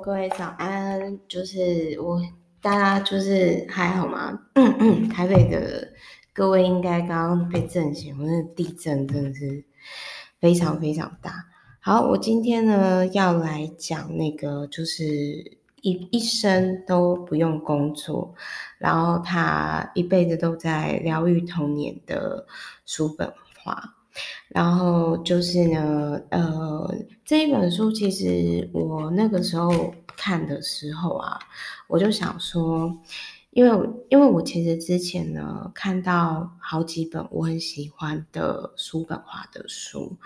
[0.00, 2.20] 各位早安，就是我，
[2.62, 4.38] 大家就是还好吗？
[4.54, 5.88] 嗯嗯，台北的
[6.32, 9.64] 各位应该刚刚被震醒，我那地震真的是
[10.40, 11.32] 非常非常大。
[11.80, 15.02] 好，我今天呢要来讲那个，就是
[15.82, 18.34] 一一生都不用工作，
[18.78, 22.46] 然后他一辈子都在疗愈童年的
[22.86, 23.96] 叔本华。
[24.48, 26.94] 然后就是呢，呃，
[27.24, 31.38] 这一本书其实我那个时候看的时候啊，
[31.86, 32.92] 我就想说，
[33.50, 40.16] 因为因为我其实之前呢看到好几本我很喜欢的叔本华的书，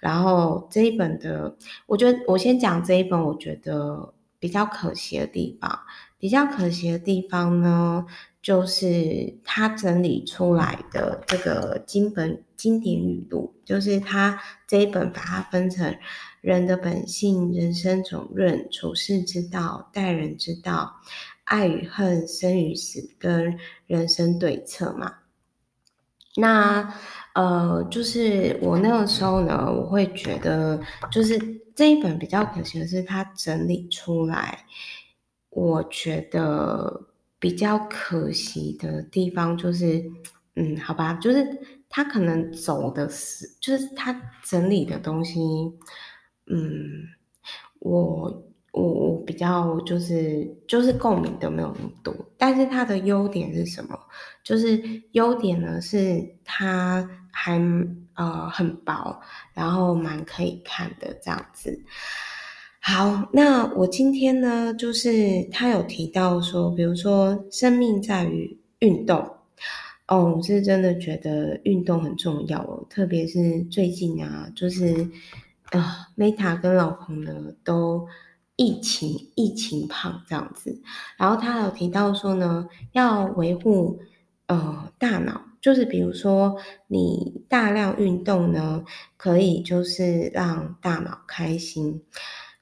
[0.00, 5.80] 然后这一本的，我觉得我先讲这一本，我觉得比较可惜的地方，
[6.20, 8.06] 比较可惜的地方呢。
[8.42, 15.94] 就是他整理出来的这个经本经典语录，就是他这一本把它分成
[16.40, 21.02] 人的本性、人生总论、处世之道、待人之道、
[21.44, 25.16] 爱与恨、生与死跟人生对策嘛。
[26.36, 26.94] 那
[27.34, 31.38] 呃，就是我那个时候呢，我会觉得，就是
[31.76, 34.64] 这一本比较可惜的是，他整理出来，
[35.50, 37.06] 我觉得。
[37.42, 40.04] 比较可惜的地方就是，
[40.56, 44.12] 嗯，好吧，就是他可能走的是，就是他
[44.44, 45.40] 整理的东西，
[46.48, 47.08] 嗯，
[47.78, 53.98] 我我我比较就是就是共鸣的没有那么多，但是他的优点是什么？
[54.44, 54.78] 就是
[55.12, 57.58] 优点呢是他还
[58.16, 59.18] 呃很薄，
[59.54, 61.82] 然后蛮可以看的这样子。
[62.92, 69.16] 好，那我今天呢，就是他有提到说，比如说生命在于运动，
[70.08, 75.08] 哦，我是真的觉得运动很重要哦，特别是最近啊，就是
[75.70, 78.08] 啊、呃，Meta 跟老公呢都
[78.56, 80.76] 疫情疫情胖这样子，
[81.16, 84.00] 然后他有提到说呢，要维护
[84.48, 86.56] 呃大脑，就是比如说
[86.88, 88.82] 你大量运动呢，
[89.16, 92.02] 可以就是让大脑开心。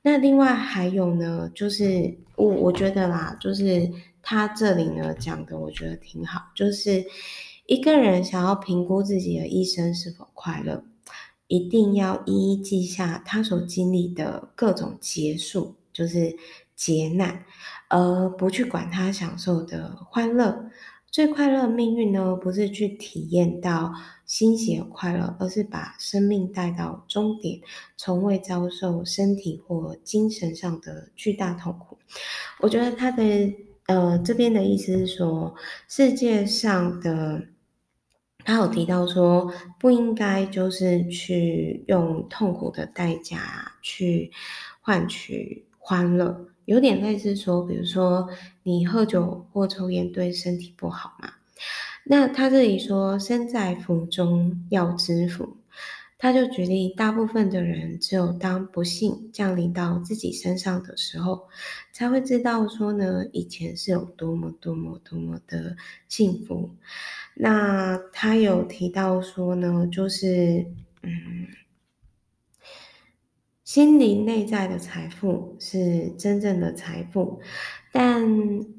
[0.02, 3.90] 那另外还有呢，就是我我觉得啦，就是
[4.22, 6.50] 他这里呢讲的，我觉得挺好。
[6.54, 7.04] 就是
[7.66, 10.84] 一个人想要评估自己的一生是否快乐，
[11.46, 16.36] 一定要一一记下他所经历的各种劫数，就是
[16.76, 17.44] 劫难，
[17.88, 20.70] 而不去管他享受的欢乐。
[21.10, 23.92] 最快乐的命运呢，不是去体验到
[24.24, 27.60] 欣喜的快乐，而是把生命带到终点，
[27.96, 31.98] 从未遭受身体或精神上的巨大痛苦。
[32.60, 33.24] 我觉得他的
[33.86, 35.54] 呃这边的意思是说，
[35.88, 37.42] 世界上的
[38.44, 44.30] 他有提到说，不应该就是去用痛苦的代价去
[44.80, 46.46] 换取欢乐。
[46.66, 48.28] 有点类似说，比如说
[48.62, 51.32] 你喝酒或抽烟对身体不好嘛。
[52.04, 55.56] 那他这里说，身在福中要知福，
[56.18, 61.48] 他就举例，大部分的人只有当不幸降临到自己身上的时候，
[61.90, 65.74] 才会知道说呢，以前是有多么多么多么的
[66.06, 66.68] 幸福。
[67.34, 70.66] 那他有提到说呢，就是
[71.02, 71.46] 嗯。
[73.68, 77.38] 心灵内在的财富是真正的财富，
[77.92, 78.26] 但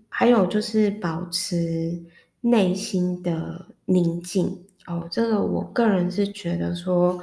[0.10, 2.04] 还有就是保持
[2.42, 5.08] 内心的宁静哦。
[5.12, 7.22] 这个我个人是觉得说，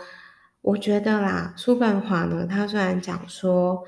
[0.61, 3.83] 我觉得啦，叔本华呢，他虽然讲说，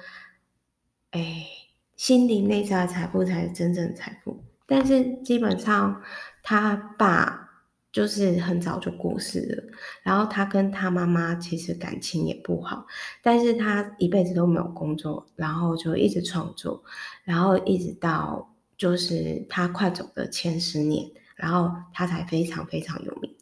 [1.13, 1.47] 哎，
[1.95, 6.03] 心灵内在的财富才是真正的财富，但是基本上
[6.43, 7.48] 他把。
[7.91, 12.87] 就是很早就过世了，然后他跟他妈妈其实感情也不好，
[13.23, 16.83] 但是他一辈子都没有工作，然后就一直创作，
[17.25, 23.35] 然后一直到就是他快走的前十年，然后他才非常非常有名。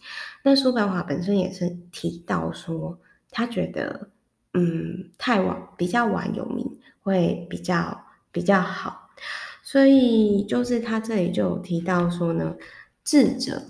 [0.45, 2.97] 那叔本华本身也是提到说，
[3.33, 4.11] 他觉得
[4.55, 9.11] 嗯太晚比较晚有名会比较比较好，
[9.63, 12.55] 所以就是他这里就有提到说呢，
[13.03, 13.61] 智者。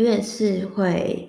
[0.00, 1.28] 越是会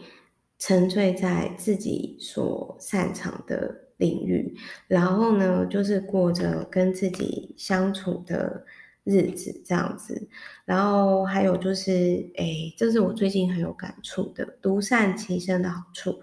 [0.58, 4.56] 沉醉在自己所擅长的领域，
[4.88, 8.66] 然后呢，就是过着跟自己相处的
[9.04, 10.28] 日子这样子。
[10.66, 11.92] 然后还有就是，
[12.36, 16.22] 诶，这是我最近很有感触的，独善其身的好处。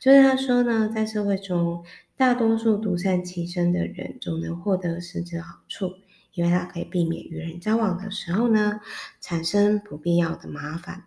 [0.00, 1.82] 就是他说呢，在社会中，
[2.16, 5.92] 大多数独善其身的人总能获得实质好处，
[6.34, 8.80] 因为他可以避免与人交往的时候呢，
[9.20, 11.04] 产生不必要的麻烦。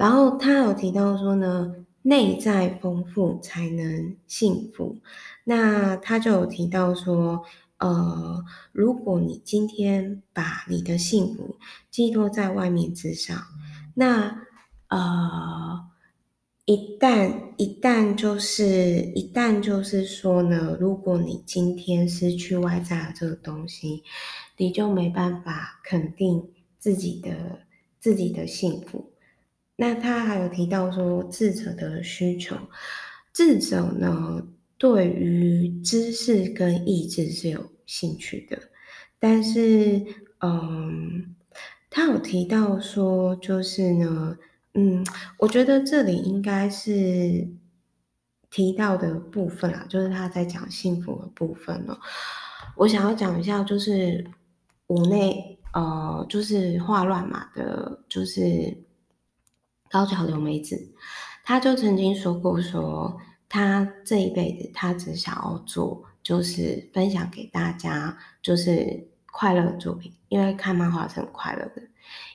[0.00, 4.96] 然后他有提到说呢，内在丰富才能幸福。
[5.44, 7.44] 那他就有提到说，
[7.76, 8.42] 呃，
[8.72, 11.58] 如果你今天把你的幸福
[11.90, 13.36] 寄托在外面之上，
[13.92, 14.40] 那
[14.88, 15.84] 呃，
[16.64, 24.02] 一旦一旦就是一旦就是说呢，如果你今天失去外在的这个东西，
[24.56, 26.42] 你就没办法肯定
[26.78, 27.60] 自己的
[28.00, 29.09] 自己的幸福。
[29.80, 32.54] 那他还有提到说，智者的需求，
[33.32, 34.46] 智者呢，
[34.76, 38.58] 对于知识跟意志是有兴趣的，
[39.18, 40.04] 但是，
[40.40, 41.34] 嗯，
[41.88, 44.36] 他有提到说，就是呢，
[44.74, 45.02] 嗯，
[45.38, 47.48] 我觉得这里应该是
[48.50, 51.98] 提到的部分啊，就是他在讲幸福的部分了。
[52.76, 54.26] 我想要讲一下，就是
[54.88, 58.76] 五内，呃，就是画乱马的，就是。
[59.90, 60.92] 高桥留美子，
[61.42, 71.82] 他就曾经说过说，他这一辈子，他只想要做，就是分享给大家，就是快乐的作品，因为看漫画是很快乐的。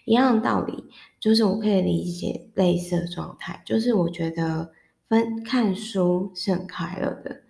[0.03, 4.71] 一样的道理，就是我可以理解类似的状态，就是我觉得
[5.07, 7.41] 分看书是很快乐的，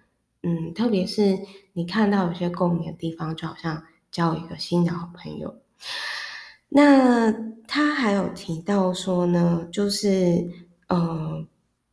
[0.44, 1.38] 嗯，特别是
[1.74, 5.56] 你看到有些共鸣的地方，就好像交一个新的好朋友。
[6.78, 7.32] 那
[7.66, 10.46] 他还有提到说呢，就是
[10.88, 11.48] 呃，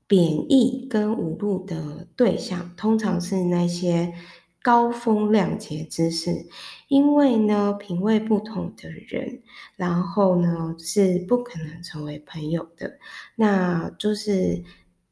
[0.08, 0.20] 贬
[0.50, 4.12] 义跟侮辱的对象通常是那些
[4.60, 6.48] 高风亮节之士，
[6.88, 9.42] 因为呢，品味不同的人，
[9.76, 12.98] 然后呢是不可能成为朋友的。
[13.36, 14.64] 那就是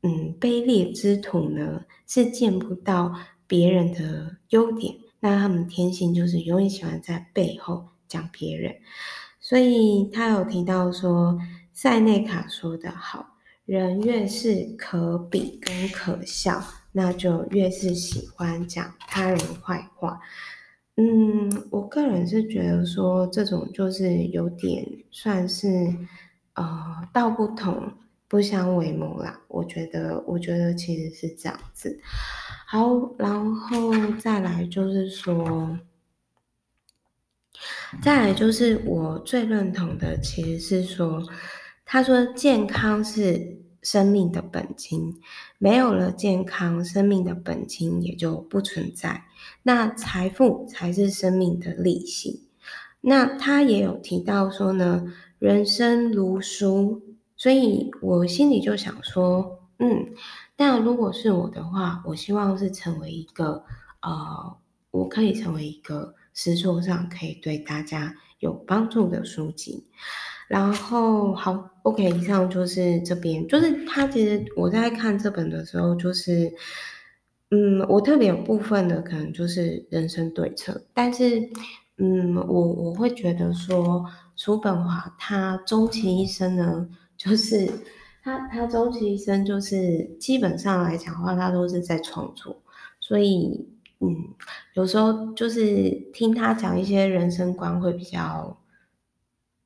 [0.02, 3.14] 嗯，卑劣之徒呢是见不到
[3.46, 8.75] 别人的优点，那他们天性就是永远喜欢在背后讲别人。
[9.50, 11.37] 所以他有提到说，
[11.73, 16.62] 塞内卡说得好，人越是可比跟可笑，
[16.93, 20.20] 那就越是喜欢讲他人坏话。
[20.94, 25.69] 嗯，我个人是觉得说，这种就是有点算是
[26.55, 27.93] 呃道不同
[28.29, 29.41] 不相为谋啦。
[29.49, 31.99] 我觉得，我觉得其实是这样子。
[32.69, 32.88] 好，
[33.19, 35.76] 然后再来就是说。
[38.00, 41.22] 再来就是我最认同的，其实是说，
[41.84, 45.20] 他说健康是生命的本金，
[45.58, 49.25] 没有了健康，生命的本金也就不存在。
[49.64, 52.46] 那财富才是生命的利息。
[53.00, 55.04] 那他也有提到说呢，
[55.38, 57.02] 人生如书，
[57.36, 60.06] 所以我心里就想说，嗯，
[60.54, 63.64] 但如果是我的话，我希望是成为一个，
[64.00, 64.56] 呃，
[64.93, 66.14] 我可以成为一个。
[66.32, 69.85] 实作上可以对大家有帮助的书籍，
[70.49, 76.53] 然后好，OK，以上就是这边，就是他其实我在看这本的时候，就是，
[77.50, 81.50] 嗯，我特别有部分的可能就是人生对策，但是，
[81.99, 84.05] 嗯，我我会觉得说，
[84.37, 87.71] 叔本华他终其一生呢，就是
[88.23, 92.62] 他他终其一生就是基本上来讲的话，他都是在创作，
[93.00, 93.69] 所以。
[94.00, 94.35] 嗯，
[94.75, 98.58] 有时候就是听他讲一些人生观会比较，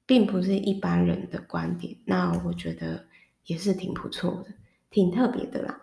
[0.06, 3.06] 并不是一般人的观点，那我觉得
[3.46, 4.46] 也是挺不错的，
[4.90, 5.80] 挺特别的啦。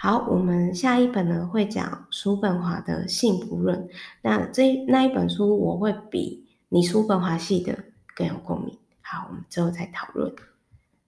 [0.00, 3.76] 好，我们下一本呢会讲叔本华的《幸福论》，
[4.22, 7.76] 那这那一本书我会比你叔本华系的
[8.14, 8.78] 更有共鸣。
[9.00, 10.32] 好，我们之后再讨论。